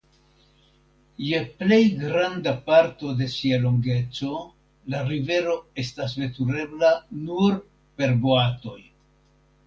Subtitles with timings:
[1.23, 4.39] Je plej granda parto de sia longeco
[4.93, 6.89] la rivero estas veturebla
[7.27, 7.59] nur
[8.01, 8.79] per boatoj.